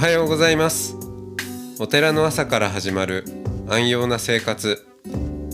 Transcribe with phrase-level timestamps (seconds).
[0.00, 0.96] はようございます。
[1.78, 3.22] お寺の朝から始まる
[3.68, 4.82] 安養な生活。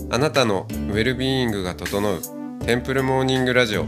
[0.09, 2.21] あなたのウェルビーイングが整う
[2.65, 3.83] テンプルモーニングラジオ。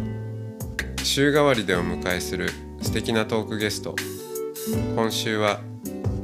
[1.02, 2.50] 週替わりでお迎えする
[2.81, 3.95] 素敵なトークゲスト。
[4.98, 5.62] 今週は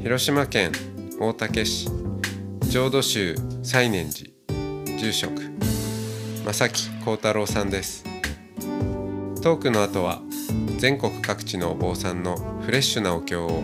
[0.01, 0.73] 広島県
[1.17, 1.87] 大竹市。
[2.67, 4.31] 浄土宗西念寺。
[4.97, 5.31] 住職。
[6.45, 8.03] 正木幸太郎さんです。
[9.41, 10.19] トークの後は
[10.77, 13.63] 全国各地のお坊さんのフレッシュなお経を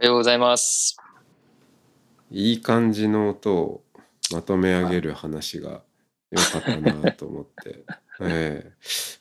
[0.00, 0.96] おはようございます。
[2.30, 3.82] いい感じの音を
[4.32, 5.82] まとめ上げる話が
[6.30, 7.84] 良かったなと思って、
[8.22, 8.72] ええ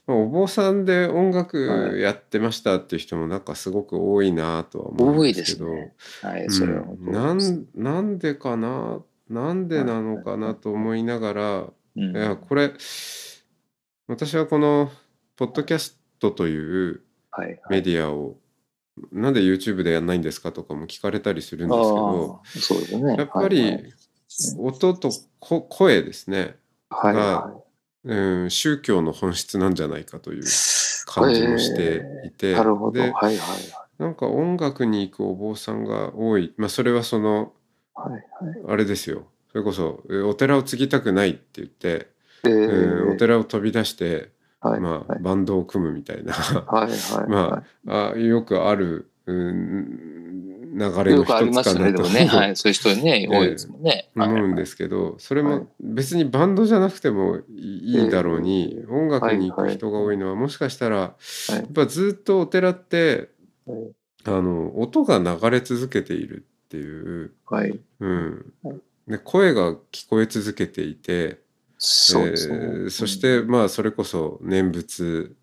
[0.06, 5.96] まあお坊さんで音楽やってましたっていう人もなんかすごく多いなとは思うんでけど、ね。
[6.22, 7.34] はい、うんそれはな。
[7.34, 9.02] んなんでかな？
[9.30, 11.60] なんでなのかなと思いながら、
[11.96, 12.72] うんいやこれ
[14.08, 14.92] 私はこの
[15.36, 17.02] ポッドキャストという
[17.70, 18.38] メディアを
[19.12, 23.16] なんで YouTube でやんないんですかとかも聞かれたりするんですけどそうですね。
[23.18, 23.94] やっぱりはい
[24.60, 25.10] 音と
[25.40, 26.58] こ声ですね、
[26.90, 27.54] はい、がは
[28.04, 30.46] うん、宗教の本質なんじゃないかという
[31.06, 32.92] 感じもしていて、なるほど。
[32.92, 33.38] ではい、はい、
[33.98, 37.54] なんか音楽に行くお坊さんが多い、まあ、それはその
[37.96, 38.14] はい。
[38.14, 38.24] はい、
[38.68, 42.08] あれですよそれこそえお寺を継ぎたくないって言って、
[42.46, 44.30] えうん、おー、寺を飛び出して、
[44.60, 46.34] はい、まあ、はい、バンドを組むみたいな。
[46.34, 47.30] はい、はい。
[47.30, 52.04] まああよくある、うん、流れの一つかなと。
[52.04, 53.28] はい、 そういう人ね、ええ。
[53.28, 54.10] 多いですもんね。
[54.16, 55.60] はい思うんですけどそれはい。
[55.60, 61.16] も別にバンドじゃなくてもいいだろうに、音楽に行く人が多いのはもしかしたら、や
[61.64, 63.30] っぱずっとお寺って
[63.66, 63.94] はい。
[64.26, 67.80] あの音が流れ続けているっていう、はい。
[68.00, 68.54] うん。
[68.64, 68.78] はい。
[69.08, 71.40] で声が聞こえ続けていて、
[71.78, 72.56] そうですね。
[72.56, 75.36] えーそしてまあそれこそ念仏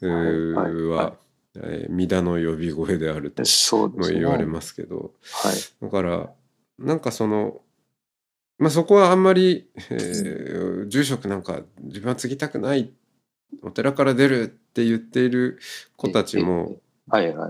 [0.00, 1.16] は
[1.88, 3.42] 弥陀の呼び声であると
[3.88, 4.08] も。
[4.20, 5.12] 言われますけど、
[5.42, 5.56] はい。
[5.80, 6.30] だから
[6.78, 7.60] なんかその
[8.58, 12.92] まあそこはあんまり、えー住職なんか自分は継ぎたくない
[13.62, 15.58] お寺から出るって言っている
[15.96, 16.76] 子たちも。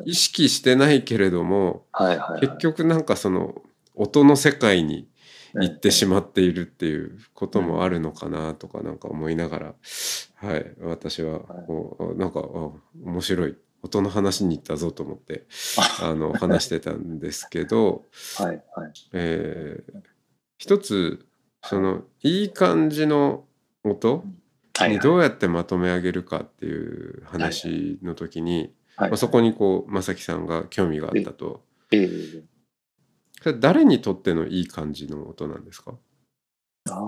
[0.07, 2.41] 意識してないけれどもはい、はい。
[2.41, 3.63] 結局なんかその
[3.95, 5.07] 音の世界に
[5.55, 9.75] 行ってしままっているっていうこともあるのかなとかなんか思いながら、
[10.37, 12.71] はい、私はこうなんかあ
[13.05, 13.57] 面白い。
[13.85, 15.45] 音の話に行ったぞと思って
[16.01, 18.05] あの話してたんですけど、
[18.37, 18.93] はい、はい。
[19.13, 20.03] えー
[20.63, 21.27] 一つ
[21.65, 22.45] そのい。
[22.45, 23.47] い感じの
[23.83, 24.25] 音
[24.75, 28.73] はい、にどうやってまとめ上げるかっていう話の時に、
[29.17, 31.65] そこにこう正樹さんが興味があったと。
[33.59, 35.95] 誰にとってのいい感じの音なんですか？
[36.91, 37.01] ああ。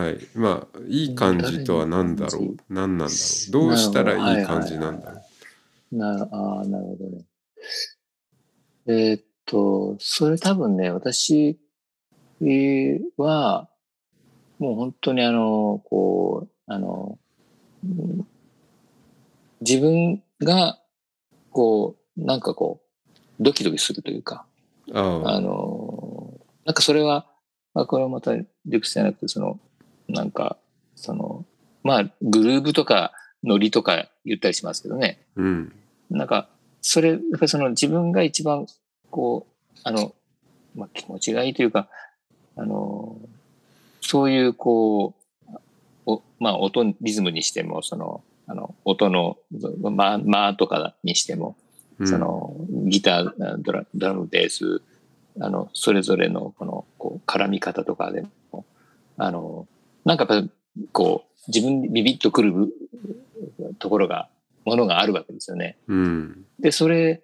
[0.00, 0.18] はい。
[0.34, 2.56] まあ、いい感じとは何だろう？
[2.68, 3.50] 何なんだろう？
[3.52, 5.20] どうしたらいい感じなんだろ
[5.92, 5.96] う？
[5.96, 7.24] な、ああ、なるほどね。
[8.86, 11.58] えーっと、それ多分ね、私
[13.16, 13.68] は、
[14.58, 17.18] もう本当にあの、こう、あの、
[17.84, 18.26] うん
[19.64, 20.80] 自分が、
[21.52, 22.82] こう、なんかこ
[23.14, 24.44] う、ドキドキするというか、
[24.92, 27.26] ああの、なんかそれは、
[27.74, 28.32] まあ、これはまた
[28.66, 29.58] 理屈じゃなくて、その、
[30.08, 30.56] なんか、
[30.94, 31.44] その、
[31.82, 33.12] まあ、グルーブとか、
[33.44, 35.20] ノリとか言ったりしますけどね。
[35.36, 35.72] うん。
[36.10, 36.48] なんか、
[36.80, 38.66] それ、やっぱりその自分が一番、
[39.10, 40.14] こう、あの、
[40.74, 41.88] まあ、気持ちがいいというか、
[42.56, 43.16] あの、
[44.00, 45.14] そういう、こ
[45.48, 45.52] う、
[46.06, 49.38] おまあ、音、リズムにしても、その、あの、音の、
[49.80, 51.71] まあ、まあとかにしても、うん
[52.04, 52.56] その、
[52.86, 54.82] ギター、ドラドラム、ベース、
[55.40, 58.64] あの、それぞれの、この、こう、絡み方とかでも、
[59.16, 59.66] あの、
[60.04, 60.50] なんかやっぱり、
[60.92, 62.54] こう、自分にビビッとくる
[63.78, 64.28] ところが、
[64.64, 65.76] ものがあるわけですよね。
[65.88, 66.44] うん。
[66.60, 67.22] で、それ、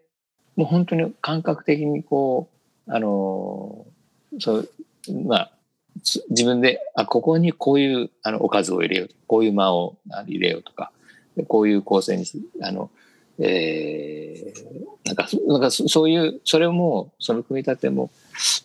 [0.56, 2.48] もう本当に感覚的にこ
[2.86, 3.86] う、あの、
[4.40, 4.70] そう、
[5.26, 5.52] まあ、
[6.02, 9.10] つ自分で、あ、ここにこういう、あの、おかずを入れよう。
[9.26, 10.90] こういう間をあ入れようとか、
[11.36, 12.90] でこういう構成にし、あの、
[13.40, 18.10] えー、なんか、そなんかそそういう、それも、その組み立ても、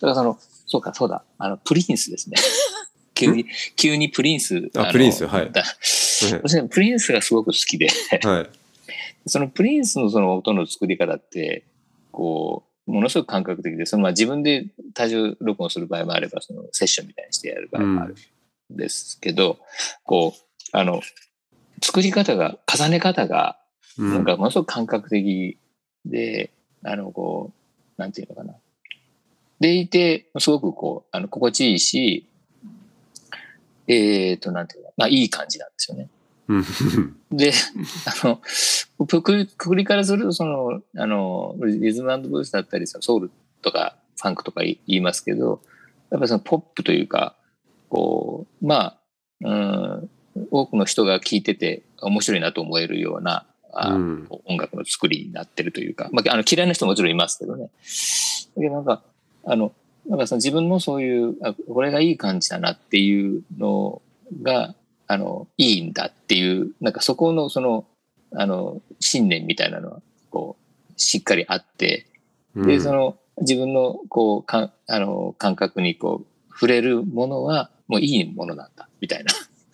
[0.00, 2.36] からその、そうか、そうだ、あの、プリンスですね。
[3.14, 4.70] 急に、急にプリンス。
[4.74, 5.50] のあプリンスはい
[6.68, 7.88] プリンスがすごく好きで、
[8.22, 8.50] はい。
[9.26, 11.64] そのプリンスのその音の作り方って、
[12.10, 18.14] こものすごく感覚的で、そのまあ自分で多重録音する場合もあれば、そのセッションみたいにしてやる場合もある
[18.72, 19.58] んですけど、
[20.04, 21.00] こう、あの、
[21.82, 23.58] 作り方が、重ね方が、
[23.98, 25.58] うんなんかものすごく感覚的
[26.04, 26.50] で、
[26.82, 27.52] あの、こ
[27.96, 28.54] う、なんていうのかな。
[29.60, 32.26] でいて、すごくこう、あの、心地いいし、
[33.86, 36.08] えっ、と、なんていうのまあ、いい感じなんですよね。
[36.48, 36.64] うん
[37.32, 37.52] で、
[38.22, 38.40] あの、
[39.06, 43.30] くくりくくりからすると、その、あの、リズムブルースだったり、ソウル
[43.62, 45.60] とかファンクとか言いますけど、
[46.10, 47.34] やっぱりそのポップというか、
[47.88, 48.98] こう、ま
[49.42, 50.10] あ、うん、
[50.50, 57.70] 多くの人が聴いてて面白いなと思えるような、あうん音楽の作りになってるというか、まあ、あの嫌いな人ももちろんいますけどね。
[58.56, 59.02] だけどなんか、
[59.44, 59.72] あの、
[60.06, 64.02] なんかその自分のそういう、あこれがいい感じだなっていうの
[64.42, 64.74] が、
[65.06, 67.86] あの、いいんだっていう、なんかそこのその、
[68.32, 72.06] あの、信念みたいなのは、こう、しっかりあって、
[72.54, 79.32] で、その、自分の、こう、かあの、感覚に、こう、触れるものは、もういいものなんだ、みたいな。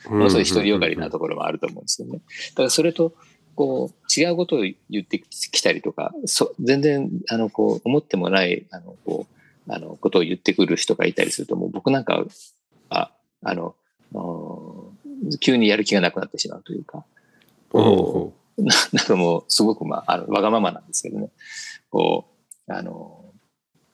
[0.08, 2.20] ものすごい独りよがりなところもあると思うんですよね。
[2.50, 3.14] だからそれと、
[3.60, 12.24] こう、違うことを言ってきたりとか、そ全然、あの、こう、思ってもない、あの、こう、あの、ことを言ってくる人がいたりすると、もう僕なんか、
[12.88, 13.12] あ、
[13.42, 13.74] あの、
[15.40, 17.04] 急にやる気がなくなってしまうというか、
[17.70, 18.62] ほうこう、
[18.96, 21.28] なんかもう、すごく、まあ、あの、わがままなんですけどね、
[21.90, 22.30] こ
[22.66, 23.26] う、あの、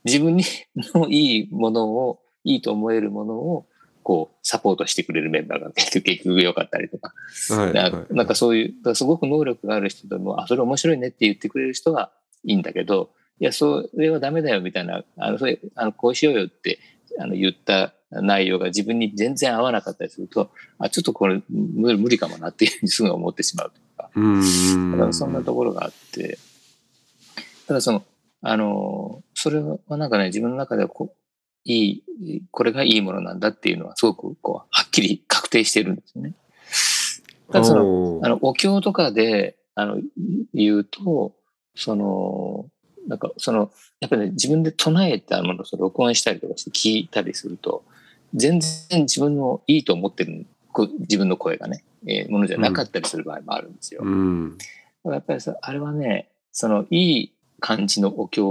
[0.04, 0.44] 自分に
[0.94, 3.66] のいいものを、いいと思えるものを、
[4.06, 7.12] こう、サポートしてくれるメンバーが 結局良かったりとか、
[7.50, 8.14] うはいなはい。
[8.14, 12.12] なんかそういう、すごく能力がある人でも、あ、それ面白いねって言ってくれる人は
[12.44, 13.10] いいんだけど、
[13.40, 16.78] いや、それはダメだよみたいな、あの、それ、あの、こうしようよって、
[17.18, 24.92] あの、言った内容が自分に全然合わなかったりすると、あ、ちょっとこれ無理かもなっていうふうにすぐ思ってしまうとか、うん。
[24.92, 26.38] だからそんなところがあって、
[27.66, 28.04] ただその、
[28.40, 31.25] あの、それはなんかね、自分の中ではこう、
[31.66, 36.34] いい、これがいいものなんだっていうのはすごくこう、はっきり確定してるんですよね。
[37.52, 40.00] ただその、あの、お経とかで、あの、
[40.54, 41.32] 言うと、
[41.74, 42.66] その、
[43.08, 43.70] なんか、その、
[44.00, 47.84] やっぱりね、自分で唱えたものを録音したりとかして聞いたりすると、
[48.34, 54.02] 全然自分のいいと思ってる、こ自分の声がね、えーものじゃなかったりする場合もあるんですよ。
[54.04, 58.46] うんだからやっぱりさ、あれはね、その、いい感じのお経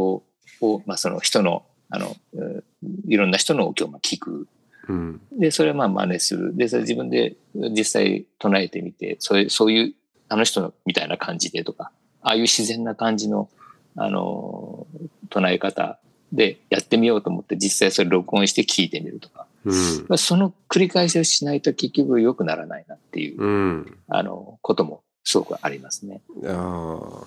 [0.61, 2.63] を、まあ、その人の、あの、うん
[3.07, 4.47] いろんな人のお経をまあ聞く。
[4.87, 6.55] うんで、それはまあ真似する。
[6.55, 9.93] で、それ自分で実際唱えてみて、そういう、そういう、
[10.29, 11.91] あの人のみたいな感じでとか、
[12.21, 13.49] ああいう自然な感じの、
[13.95, 14.87] あの、
[15.29, 15.99] 唱え方
[16.31, 19.47] でやってみようと思って、実際それ録音して聞いてみるとか。
[19.65, 26.21] うんまあその繰り返しをしないと結局良くならないなっていう、うんあの、こともすごくありますね。
[26.39, 27.25] いやー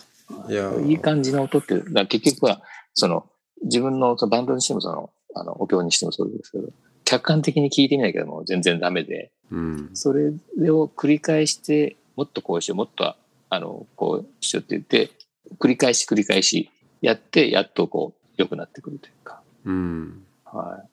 [0.48, 1.74] いやいい感じの音って、
[2.06, 2.62] 結局は、
[2.94, 3.26] その、
[3.62, 6.70] 自分のそのバンドにしても、その、あの、お経にしてもそうですけど、
[7.04, 9.90] 客観的に聞いてみないけども全然ダメで、うん。
[9.94, 10.30] それ
[10.70, 13.14] を繰り返して、もっとこうしよう、もっと、
[13.50, 15.10] あの、こうしようって言って、
[15.58, 20.24] 繰り返し繰り返しやって、やっとこう、良くなってくるというか、うん。
[20.44, 20.84] は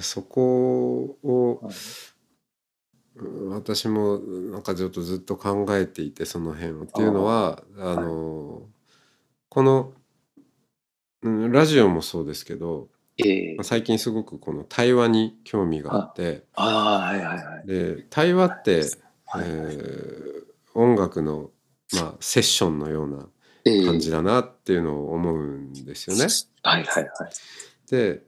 [0.00, 1.66] そこをい。
[1.66, 1.74] はい。
[3.48, 6.82] 私もなんかちょっとずっと考えていてその辺を。
[6.82, 8.62] っていうのはあの
[9.48, 9.92] この
[11.24, 12.88] うんラジオもそうですけど
[13.18, 17.66] ええまあ最近すごくこの対話に興味があってああ、はいはいはい。
[17.66, 18.80] で対話って、
[19.26, 20.44] はいえー
[20.76, 21.50] 音楽の、
[21.94, 23.28] まあ、セッションのような
[23.64, 26.26] ええ感じだなっていうのを思うんですよね。
[26.64, 27.10] はいはいはい。
[27.88, 28.22] で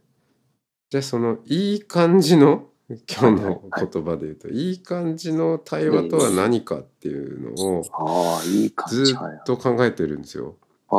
[0.88, 7.83] じゃあそのいい感じの今日の言葉で言うと、いい感じの対話とは何かっていうのを。
[7.83, 10.55] ずはいはいっと考えてるんですよ。
[10.88, 10.99] ああ、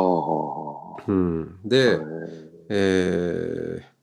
[1.07, 1.99] うん、えで、
[2.69, 3.97] えー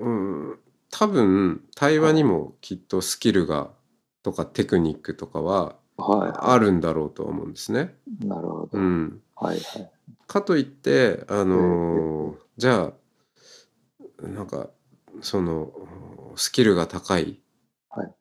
[0.00, 0.58] うん、
[0.90, 3.70] 多分対話にもきっとスキルが
[4.22, 7.96] とかテクニックとかははあるんだろうとは思うんですね。
[8.22, 8.26] い。
[8.26, 8.78] なるほど。
[8.78, 9.90] うん、はいはい。
[10.26, 12.92] かといってあのーじゃ
[14.22, 14.68] あなんか
[15.20, 15.70] その
[16.34, 17.40] スキルが高い
[17.90, 18.14] はい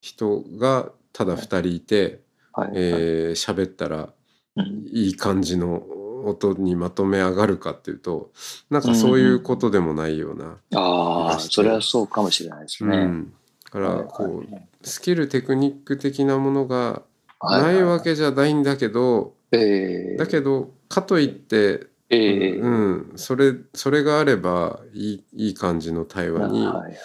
[0.00, 2.68] 人がただ2人いてはい。
[2.68, 4.10] はいえー喋ったら
[4.56, 5.82] うんいい感じの
[6.26, 8.30] 音にまとめ上がるかっていうと
[8.70, 10.58] なんかそういうことでもないような。
[10.74, 12.96] ああ、それはそうかもしれないですね。
[12.96, 13.32] うん、
[13.64, 17.02] だからこうスキルテクニック的なものが
[17.42, 26.96] ないわけじゃないんだけどえだけどかといってええうん、それそれがあればいいいい感じの対話にはいはい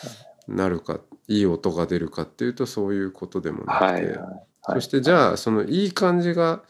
[0.47, 6.61] なるか、いい音が出るかっていうとそういうことでもなくて、はいはいそしてじゃあそのいい感じが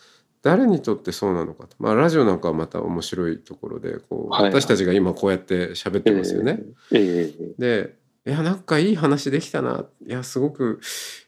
[0.43, 4.51] 誰にとってそうなのかと、まあ、ラジオなんかはまた面白いところでこう、はいはい。
[4.61, 6.59] 私たちが今こうやって喋ってますよね。
[6.91, 9.85] ええええでいやなんかいい話できたな。
[10.05, 10.79] いやすごく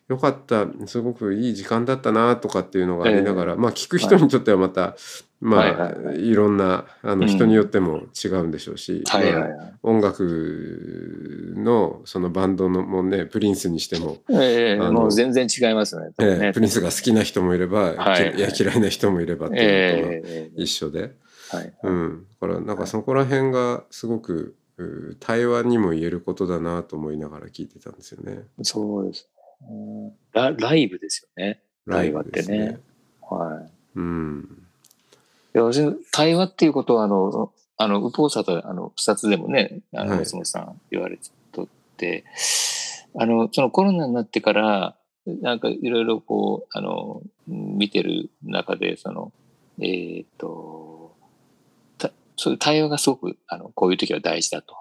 [0.10, 0.68] 良かった。
[0.86, 4.96] すごくいい時間だったなとかっていうのがありながら、まあ聞く人にとってはまた、
[5.42, 6.34] まあ、はいはいはい。
[6.34, 7.28] ろんなあのうん。
[7.28, 9.04] 人によっても違うんでしょうし。
[9.82, 16.12] 音楽のそのバンドのもねプリンスにしても、ええもう全然違いますよね。
[16.20, 18.34] えプリンスが好きな人もいれば、はい。
[18.34, 21.16] きいや嫌いな人もいればっていうのとええ一緒で、
[21.50, 21.74] はい。
[21.82, 24.63] うん、だからなんかそこら辺がすごくう
[25.20, 28.44] 対話にも言えることだなと思いながら聞いてたんですよね。
[28.62, 29.30] そうです。
[29.70, 31.62] うんラライブですよね。
[31.90, 32.80] 対話ってねライブです。
[33.34, 33.72] はい。
[33.96, 34.64] うん。
[35.56, 42.26] いや私対話っていうことは、あの、あの、ウポーサと、あの、二つでもね、あの、はい松本さん言われてとって、
[43.16, 49.32] あの、そのコロナになってから、なんかいろいろこう、あの、見てる中で、その、
[49.80, 50.93] えーっと、た
[52.36, 54.76] そういう対話がすごく、あの、こういう時は大事だと。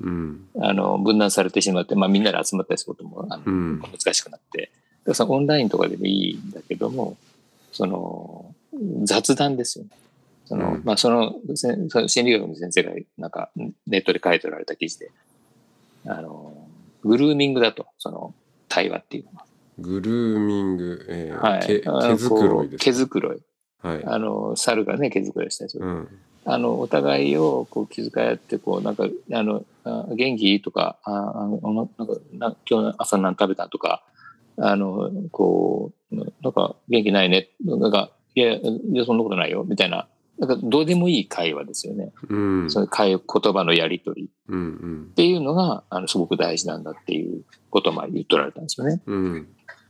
[0.00, 0.46] うん。
[0.60, 4.58] あの、分断されてしまって、まあみんなで集まったりすることも、あの、うん難しくなって。
[4.60, 4.70] だか
[5.06, 7.16] らそのオンラインとかでもいいんだけども、
[7.72, 8.54] その、
[9.04, 9.90] 雑談ですよね。
[10.46, 13.50] その、うんまあその、せその心理学の先生がなんか
[13.86, 15.10] ネットで書いておられた記事で、
[16.06, 16.68] あの、
[17.02, 18.34] グルーミングだと、その
[18.68, 19.46] 対話っていうのは。
[19.78, 21.66] グルーミング、えーはい。
[21.66, 22.90] 毛づくろいですか。
[22.90, 23.38] こう毛づくろい。
[23.82, 24.04] はい。
[24.04, 25.86] あの、猿がね、毛づくろいしたりする。
[25.86, 26.08] うん。
[26.46, 30.60] あの、お互いをこう気遣い合って、こう、なんか、あの、あ元気？
[30.60, 33.68] とか、ああのなんかな、今日朝何食べた？
[33.68, 34.02] とか、
[34.58, 37.48] あの、こう、なんか、元気ないね？
[37.64, 40.06] なんか、いや、いや、そんなことないよ、みたいな。
[40.38, 42.12] なんか、どうでもいい会話ですよね。
[42.28, 42.70] うん。
[42.70, 44.62] その会言葉のやりとりっうんう
[45.10, 45.12] ん。
[45.14, 49.00] ていうのが、あの、すごく大事なんだっていうことをまあ言っとられたんですよね。
[49.06, 49.48] うん。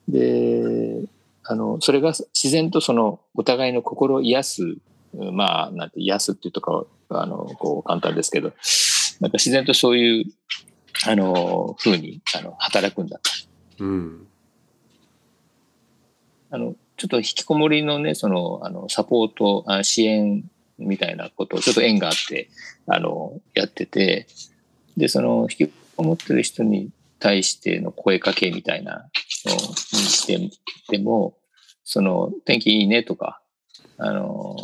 [0.09, 1.03] で、
[1.45, 4.77] あの、それが自然とその、お互いの心を癒す、
[5.33, 8.53] まあ、なんて、癒すっていうとかは、あの、こう、簡単ですけど、
[9.21, 10.25] なんか自然とそういう、
[11.07, 13.31] あの、風に、あの、働くんだと。
[13.79, 14.27] うん。
[16.51, 20.45] あの、ちょっと引きこもりのね、その、あの、サポート、あ支援
[20.79, 22.49] みたいなことをちょっと縁があって、
[22.87, 24.27] あの、やってて、
[24.97, 29.11] で、その、引きこもってる人に対しての声かけみたいな
[29.47, 30.51] のにして
[30.89, 31.37] でも、
[31.85, 33.41] その、天気いいねとか、
[33.99, 34.57] あの、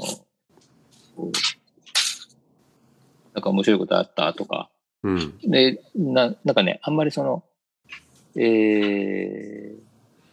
[3.34, 4.70] なんか面白いことあったとか、
[5.02, 5.38] うん。
[5.38, 7.44] で、な、なんかね、あんまりその、
[8.36, 9.80] えー、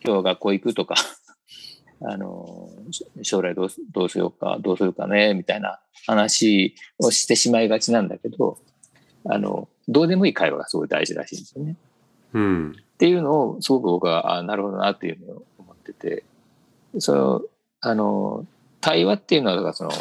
[0.04, 0.96] 今日は学校行くとか、
[2.04, 8.60] あの、し将来どうすどうしようか、どうするかね、みたいな話をしてしまいがちなんだけど、
[9.26, 11.76] あの、どうでもいい会話がすごい大事らしいんですよね。
[12.34, 12.72] うん。
[12.72, 16.24] っていうのをすごく僕は、あなるほどなっていうのを思ってて、
[17.00, 17.42] その、
[17.82, 18.46] あの、
[18.82, 19.92] 対話っていうのは、その、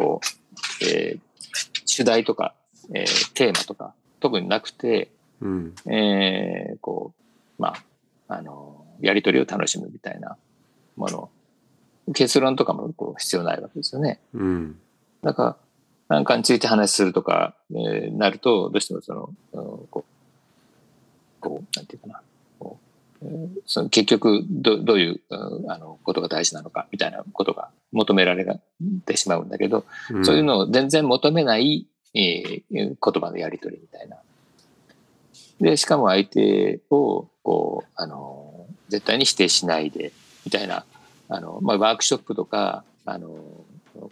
[0.00, 1.20] こう、えー
[1.84, 2.54] 主題とか、
[2.94, 5.74] えーテーマとか、特になくて、うん。
[5.86, 7.12] えーこ
[7.58, 7.74] う、ま
[8.28, 10.36] あ、あの、やりとりを楽しむみたいな
[10.96, 11.30] もの。
[12.14, 14.20] 結論とかもこう必要ないわけですよね。
[14.32, 14.78] うん。
[15.22, 15.56] だか
[16.08, 19.30] ら、なんかについて話するとか、えーなると、どうしてもその、
[19.90, 22.22] こう、こう、なんていうかな、
[23.66, 28.60] その結局ど、どういう、うんあの、ことが大事なのか、みたいなことが求められ
[29.04, 30.24] てしまうんだけど、うん。
[30.24, 34.16] そういうのを全然求めない、えー言葉のやり取りみたいな。
[35.60, 40.12] で、しかも相手を、こう、あの、絶対に否定しないで、
[40.44, 40.84] みたいな、
[41.28, 43.28] あの、まあ、ワークショップとか、あの、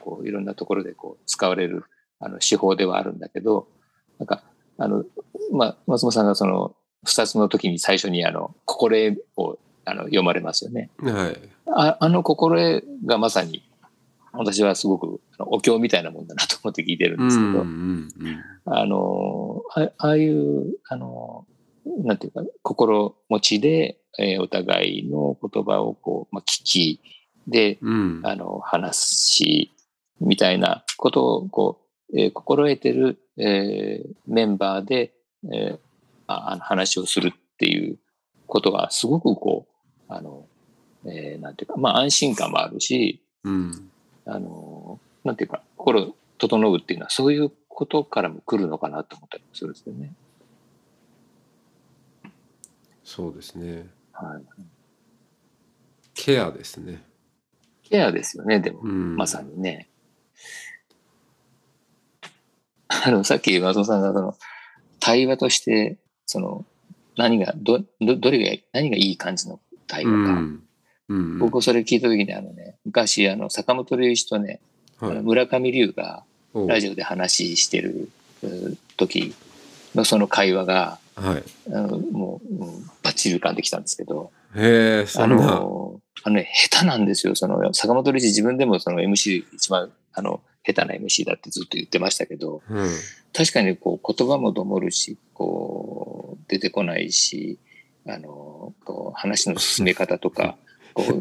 [0.01, 1.85] こう、いろんなところでこう、使われる、
[2.21, 3.69] あの、手法ではあるんだけど、
[4.19, 4.43] なんか、
[4.77, 5.05] あの、
[5.53, 10.91] まあ、松本さんがその、二つの時に最初にあの、心得を、あの、読まれますよね。
[11.03, 11.39] はい。
[11.71, 13.63] ああの心得がまさに、
[14.33, 21.47] 私はすごくお経みたいなもんだなと思って聞いてるんですけど、うんうんあのあ、ああいう、あの、
[22.05, 27.01] なんていうか、心持ちで、えーお互いの言葉をこう、まあ、聞き、
[27.47, 28.19] で、うん。
[28.19, 28.27] うん。
[28.27, 29.73] あの、話し、
[30.21, 31.81] みたいなことを、こ
[32.13, 35.15] う、えー心得てる、えーメンバーで、
[35.53, 35.79] えー
[36.29, 37.99] ああの話をするっていう
[38.47, 40.47] ことがすごくこう、あの、
[41.05, 43.91] えーなんていうか、まあ安心感もあるし、うん。
[44.25, 50.13] あの、なんていうか、心整うっていうのはそういうことからも来るのかなと思ったりもするんですよね。
[53.05, 53.89] そうですね。
[54.13, 54.45] はい。
[56.15, 57.03] ケアですね。
[57.85, 58.81] ケアですよね、でも。
[58.81, 59.17] うん。
[59.17, 59.89] まさにね。
[62.89, 64.37] あの、さっき松本さんがその、
[65.01, 66.65] 対話として、その、
[67.17, 69.59] 何が、ど、ど、どれが、何がいい感じの
[69.89, 70.41] 対う話か。
[70.41, 70.63] ん。
[71.09, 71.39] うん。
[71.39, 74.61] 僕それ聞いた時にあのね、昔あの坂本龍一とね、
[75.01, 75.17] あはい。
[75.17, 76.23] の村上龍が
[76.55, 78.11] ラジオで話してる
[78.43, 79.35] う時
[79.95, 81.43] のその会話が、はい。
[81.73, 87.35] あのもう、うん、バッチリ浮かんできたんですけど、へあの、あのね、下手なんですよ。
[87.35, 92.89] その、坂本龍一自分でもその MC 一番、あの、下手な MC だってずっと言ってましたけど、うん。
[93.33, 96.08] 確かにこう言葉もどもるし、こう
[96.49, 97.59] 出てこないし、
[98.07, 100.57] あの、こう話の進め方とか、
[100.95, 101.19] こう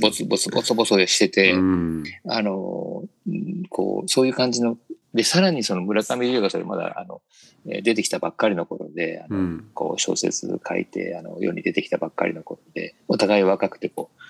[0.00, 4.78] ボツボツボツボツしてて、うんあの、うんこう、そういう感じの、
[5.14, 7.22] で、さらにその村上龍がそれまだ、あの、
[7.66, 14.20] えー出てきたばっかりの頃で、あのうんこう小説書いて、あの、世に出てきたばっかりの頃で、お互い若くてこう、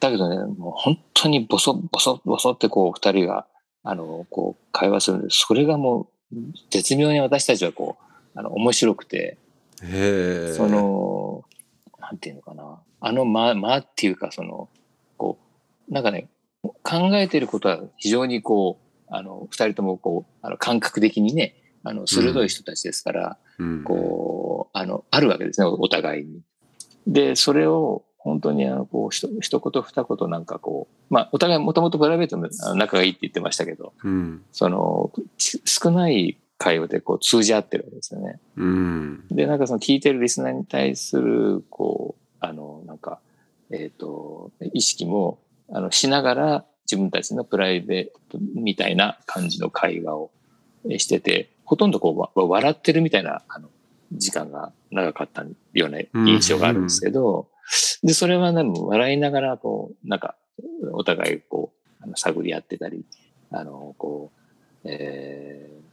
[0.00, 3.46] だけどね、もう本当にボソボソボソってこう、二人が、
[3.82, 5.44] あの、こう、会話するんです。
[5.46, 6.36] それがもう、
[6.70, 9.36] 絶妙に私たちはこう、あの、面白くて、
[10.54, 11.44] その、
[11.98, 12.80] なんていうのかな。
[13.00, 14.68] あの間、間っていうか、その、
[15.16, 15.38] こ
[15.88, 16.28] う、なんかね、
[16.82, 26.40] 考えてることは非常にこう、あの、二人ともこう、あの、感覚的にね、あの、鋭い人たちですから、うんこう、あの、あるわけですね、お互いに。
[27.06, 38.38] で、それを、本当にあの、こう、ひと一言二言なんかこう、まあ、お互いもともとプライベートの仲がいいって言ってましたけど、うんその、ち少ない会話でこう通じ合ってるわけですよね。
[38.58, 43.18] うんで、なんかその聞いてるリスナーに対する、こう、あの、なんか、
[43.70, 45.38] えっ、と、意識も、
[45.70, 50.30] あの、しながら自分たちのプライベートみたいな感じの会話を
[50.90, 53.70] えしてて、ほとんどこう、わ笑ってるみたいな、あの、
[54.12, 57.48] 時間が長かったような印象があるんですけど、
[58.02, 60.36] で、それはね、もう笑いながら、こう、なんか、
[60.92, 63.06] お互い、こう、あの探り合ってたり、
[63.50, 64.40] あの、こう、
[64.84, 65.89] えー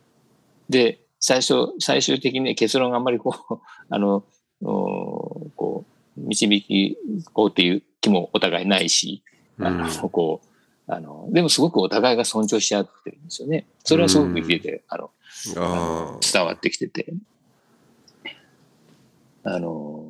[0.69, 4.23] で、最初、最終的に結論があんまりこう、 あの、
[4.61, 5.85] おこ
[6.17, 6.97] う、導き、
[7.33, 9.23] こうっていう気もお互いないし、
[9.59, 13.67] あの、うんこう、あの、でもすごくお互いが尊重し合ってるんですよね。
[13.83, 15.11] それはすごく聞いてて、あの、
[15.57, 15.61] ああ
[16.13, 17.13] の伝わってきてて。
[19.43, 20.05] あの、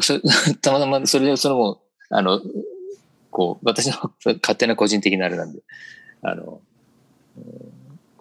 [0.00, 0.20] そ
[0.62, 1.78] たまたまそれでそのもう、
[2.10, 2.40] あの、
[3.30, 5.62] こう、私の勝手な個人的なあれなんで、
[6.22, 6.60] あの、
[7.36, 7.73] うん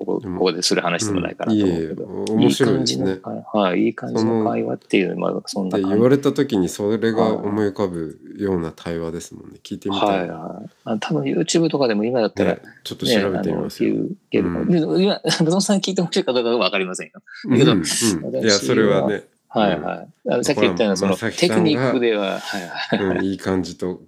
[0.05, 2.05] ここ、ここでする話でもないかなと思うけど。
[2.05, 5.87] うんいえ面白いですねいい感じの会はい、いい感じの会話っていうのは、まあ、そんな感じ。
[5.87, 9.59] で言われた時にそれが思い浮かぶような対話ですもんね。
[9.63, 10.69] 聞いてみたい、はいはい。
[10.85, 17.13] あ多分 YouTube とかでも今だったら、ね、ちょっと調べてみますよ、ね、けるかもで今、松本さん聞いてほしいかどうかはわかりませんよ。
[17.45, 17.83] うんけどうん
[18.43, 20.07] いやそれはね、はいはい。
[20.29, 22.97] あのさっき言ったような、そのテクニックでは、はい。
[22.97, 23.17] はい。
[23.17, 24.01] うん、いい感じと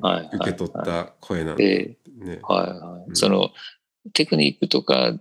[0.00, 3.08] はいはい受け取った声なんえでえね、はいはい。
[3.08, 3.16] うん。
[3.16, 3.50] その、
[4.12, 5.18] テクニックとか、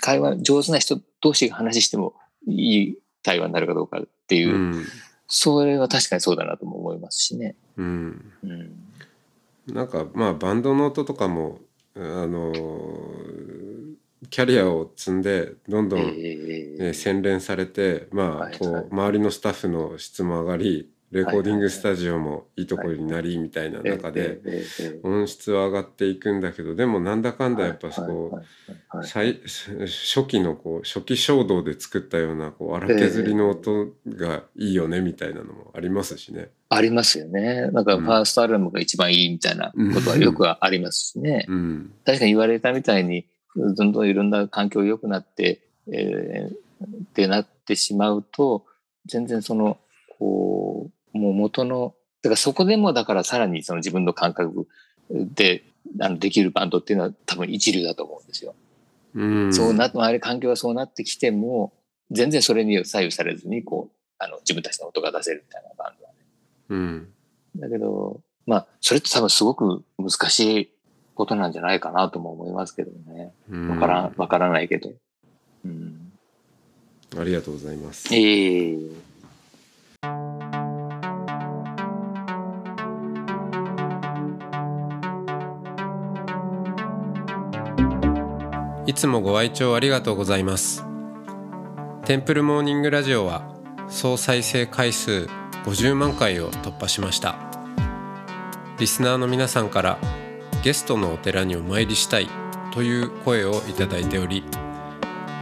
[0.00, 2.14] 会話、上手な人同士が話しても
[2.46, 4.86] いい対話になるかどうかっていうう、ん
[5.32, 7.54] それは確かにそうだなとも思いますしね。
[7.76, 8.72] うん、うん。
[9.68, 11.60] なんかまあバンドの音とかも
[11.94, 13.60] あのー
[14.28, 24.40] キャリアを積んでどんどん、えね、洗練されてまあこう周りのスタッフの質も上がりレコーディングスタジオもいいところになりみたいなえ中で
[25.02, 28.44] 音質は上がっていくんだけどでもなんだかんだやっぱそこはい
[28.88, 29.40] はいはい最
[29.86, 36.50] 初期のこう初期衝動で作ったようなこう荒削りの音がいいよねみたいなのもありますしね。
[36.68, 37.68] ありますよね。
[37.72, 41.46] なんかファーストアルバムが一番いいみたいなことはよくありますしね。
[41.48, 48.64] うん確かに言われたみたいに、どんどんいろんな環境良くなって、えーってなってしまうと、
[49.06, 49.78] 全然その、
[50.18, 50.49] こう、
[51.12, 54.68] もう元の、だからそこでもだからさらにその自分の感覚
[55.10, 55.64] で、
[56.00, 58.54] あの、できるバンドっていうのは多分一流だと思うんですよ。
[59.14, 61.72] うんそうな、周り環境がそうなってきても、
[62.10, 66.18] 全然それに左右されずに、こう、あの、自分たちの音が出せるみたいなバンドはね。
[66.68, 67.08] うん
[67.56, 70.70] だけど、まあ、それって多分すごく難しい
[71.14, 73.32] ことなんじゃないかなとも思いますけどね。
[73.50, 74.92] うんわからん、わからないけど。
[75.64, 76.12] うん。
[77.18, 78.14] ありがとうございます。
[78.14, 78.78] ええ
[88.86, 90.84] いつもご愛聴ありがとうございます。
[92.06, 93.54] テンプルモーニングラジオは
[93.88, 95.28] 総再生回数
[95.64, 97.36] 50万回を突破しました。
[98.78, 99.98] リスナーの皆さんから
[100.64, 102.28] ゲストのお寺にお参りしたい
[102.72, 104.44] という声をいただいており、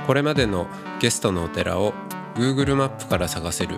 [0.08, 0.66] これまでの
[1.00, 1.94] ゲストのお寺を
[2.34, 3.76] Google マップから探せる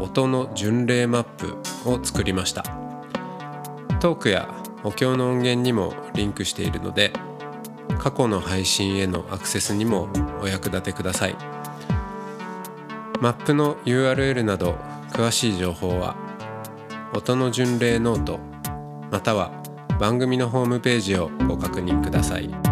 [0.00, 1.56] 音の巡礼マップ
[1.88, 2.62] を作りました。
[4.00, 7.12] トークやお経の音源にもリンクしているので、
[8.02, 10.08] 過去の配信へのアクセスにも
[10.40, 11.36] お役立てください
[13.20, 14.72] マップの URL など
[15.12, 16.16] 詳しい情報は
[17.14, 18.40] 音の巡礼ノート
[19.12, 19.52] または
[20.00, 22.71] 番組のホームページをご確認ください。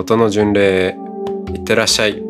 [0.00, 0.96] 音の巡礼へ
[1.52, 2.22] いってらっしゃい。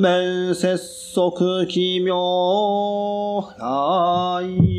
[0.00, 2.14] 面接即奇妙
[3.58, 4.69] 来。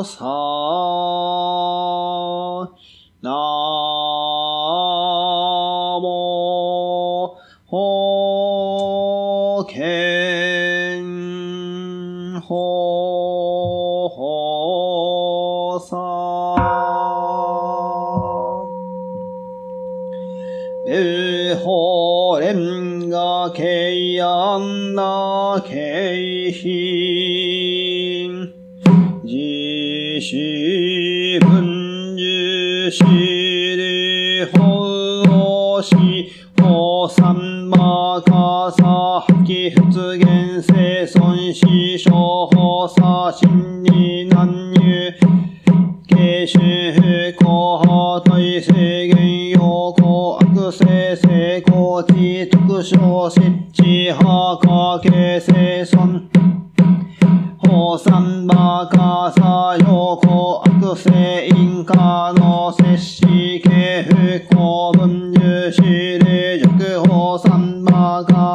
[0.00, 0.24] ほさ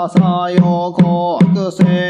[0.10, 2.05] さよこくせ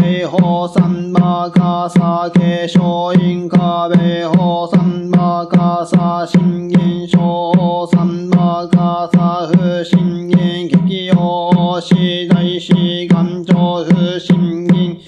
[0.00, 11.94] 米法三馬カサ継承因化米法三馬カサ新現象三馬カサ不新現激用死
[12.28, 12.74] 大死
[13.06, 14.98] 願情不新現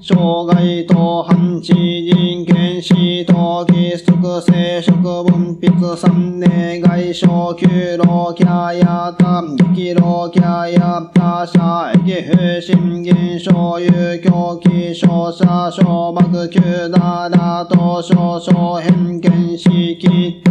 [0.00, 1.72] 障害と反地
[2.04, 9.40] 人権死と基則生殖分泌三年外小九老キャヤタ
[9.72, 20.42] 激老キャヤタ社駅不信現象有狂気照射小幕九ダラと少々偏見式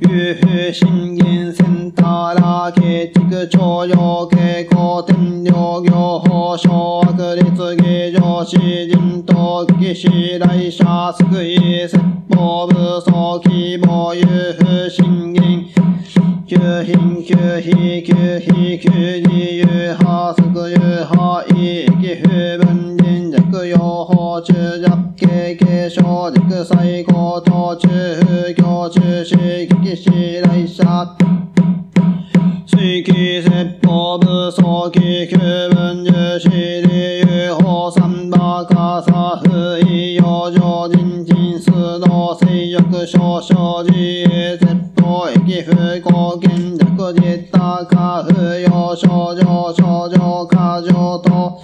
[0.00, 7.05] 有風信玄センターラーケ畜徴用傾向天領業法小悪劣芸
[8.16, 10.84] 上詩人と騎士来者
[11.18, 11.98] 救い説
[12.30, 15.66] 法武装希望有風信玄。
[16.46, 26.30] 九品九非九非九自由派即有派異域不分人弱用法中弱経継承弱
[26.64, 30.84] 最高等中風教中士激士来者
[32.86, 51.60] 水気説法武装気九分十四理由法三馬カサ不意用上人人数の性欲少々自衛説法駅不貢献弱実多化不要症状症状過剰と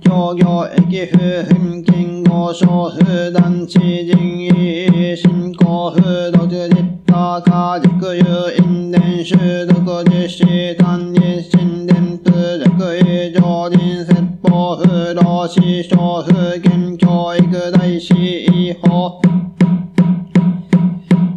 [0.00, 6.93] 協業駅不返金合唱不断知人意信仰不独実。
[7.40, 14.84] 多化弱有因伝習読実施単日神伝不弱以上人説法不
[15.20, 18.14] 老死傷不見教育大師
[18.46, 19.18] 違法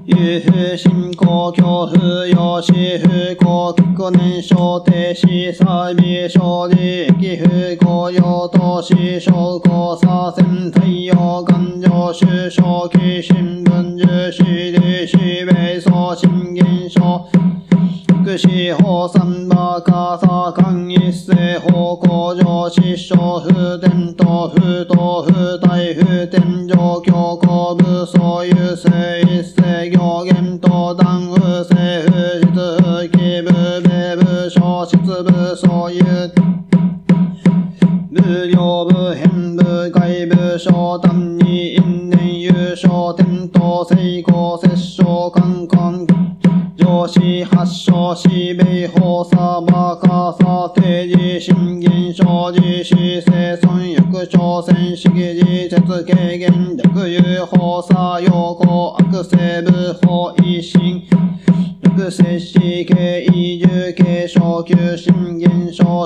[0.05, 3.35] 有風信仰恐怖用死不幸
[3.95, 8.21] 確年少停止サービ小利益不公用
[8.53, 11.56] 投資証拠左遷太陽感
[12.13, 17.27] 情収賞期新聞重視利子米送新現象
[18.23, 36.31] 福祉法三馬カサ間一斉法工上失笑不伝統不当不体不天上強行武装優勢一斉行言と断不正不実不義不米不消失不そういう
[38.11, 41.36] 無料部変部外部商単
[42.77, 46.05] 縁優勝転倒成功摂政観光
[46.77, 61.01] 上司発症死米法サバカサ定時審議生実施生存欲朝鮮主義事節軽減略有法サ要項悪性部法一心
[61.81, 65.36] 略摂氏系移住系昇級新現象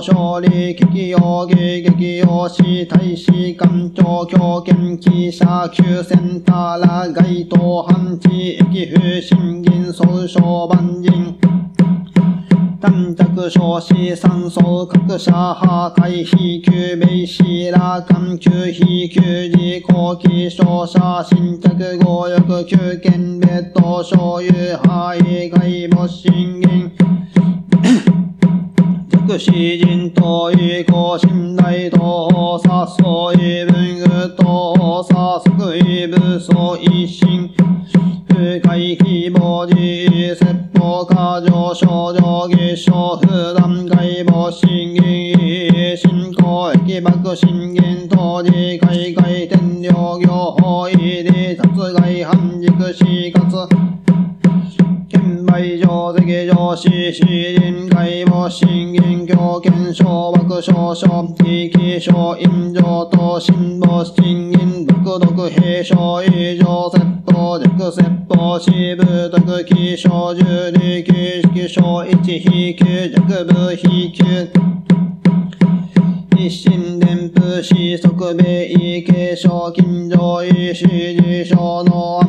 [0.02, 11.38] 勝利激用義激用死大使官庁強権記者旧センターら該当反地駅風新銀総称万人。
[12.80, 26.72] 短冊少子三層各社破壊非休名詞ら環球非休時後期商社新着合欲休権別途所有範囲外没審議
[29.28, 37.50] 弱視人と意向信頼と殺相異文具と殺即位武装一心
[38.28, 40.36] 不快希望自説
[40.74, 53.04] 法過剰症状偽証不断外没審議進行駅爆信玄当時海外天領業法医で殺害反軸死
[53.40, 54.01] 活
[55.52, 71.04] 券売上席上司詩人外没審議強権小爆少々地域小陰上と新没審議独独兵小以上説法弱説法支部特記小十力
[71.54, 74.24] 式小一非級弱部非級
[76.38, 82.21] 一心伝風部子則米継承近所医師事象の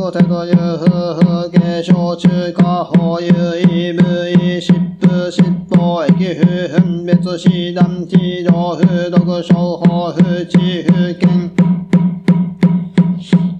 [0.00, 11.50] 安楽手という夫婦継承中華法有意部医疾風疾法駅風分別師団地上風毒商法風地風権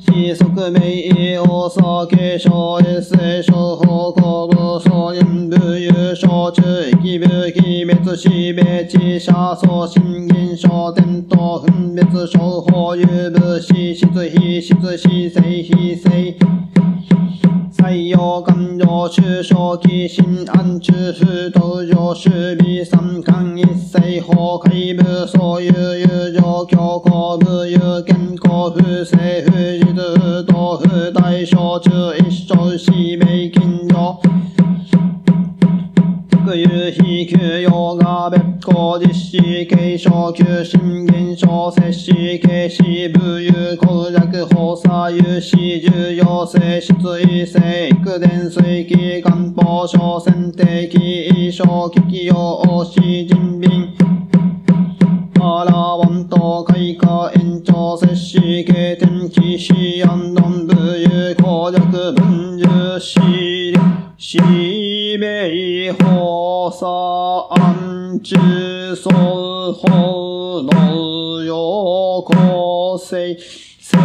[0.00, 6.62] 非側名医大酒小一世小法公部総人部優勝中
[7.02, 15.89] 域部非別死別地車層新銀商店等分別商法有部死失非失死生非
[17.80, 33.50] 採用完了中小期心安中風登場守備三冠一切法海部そういう友情強行無有健康不正不実道不大小中一生死命
[39.02, 53.88] 実施継承休新現象摂氏軽視部有公弱放射有視重要性質異性育伝水気漢方小選定期小危機用視人民
[55.40, 63.18] アラワンと開花延長摂氏経天気視安論部有公弱分重視
[64.18, 64.36] 死
[65.16, 66.86] 命放射
[67.48, 68.36] 安じち
[68.96, 74.00] そうほのよこせいせっ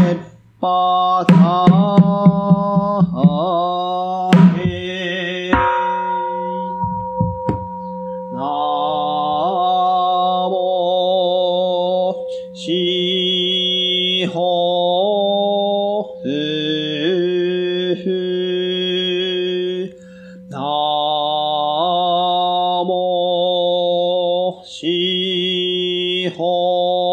[0.62, 3.85] ぱた。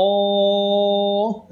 [0.03, 1.47] ほ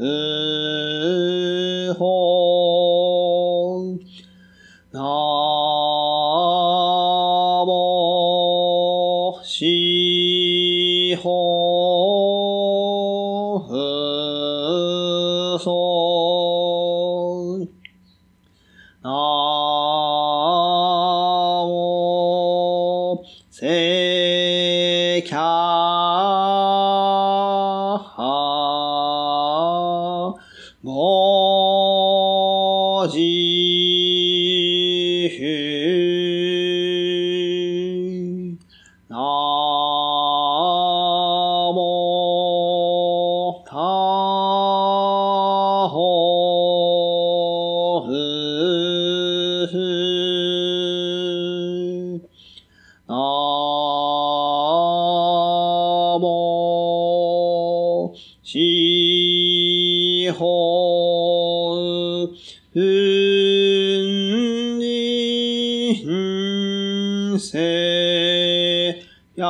[69.36, 69.46] や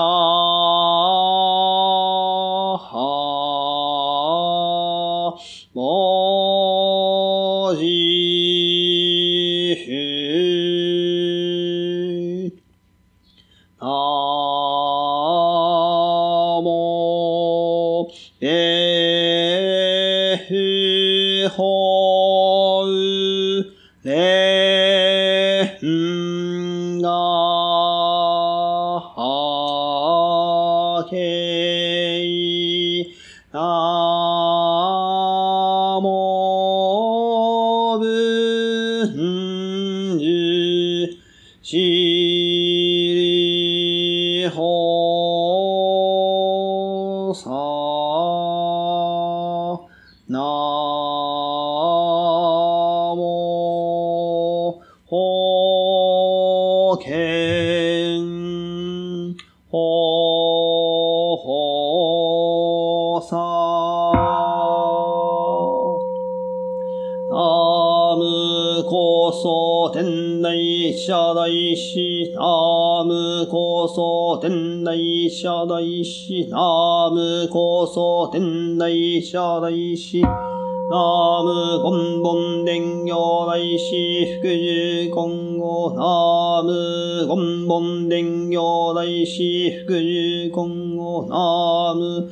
[68.21, 92.31] ナムこそ天内者大師ナムこそ天内者大師ナムこそ天内者大師ナムゴンボン伝行大師福寿今後ナムゴンボン伝行大師福寿今後ナム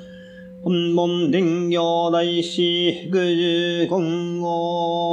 [0.61, 5.13] 本門伝行大師福寿今後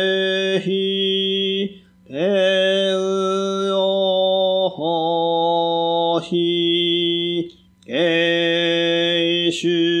[9.51, 10.00] 芸